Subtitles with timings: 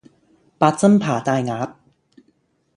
[0.57, 1.75] 八珍扒大鴨